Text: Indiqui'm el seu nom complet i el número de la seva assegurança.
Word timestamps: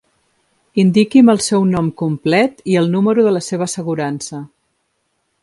Indiqui'm 0.83 1.29
el 1.33 1.43
seu 1.47 1.67
nom 1.73 1.91
complet 2.03 2.65
i 2.73 2.79
el 2.83 2.91
número 2.97 3.27
de 3.29 3.35
la 3.37 3.43
seva 3.51 3.69
assegurança. 3.71 4.43